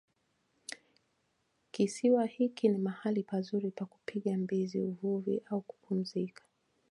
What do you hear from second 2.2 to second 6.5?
hiki ni mahali pazuri pa kupiga mbizi uvuvi au kupumzika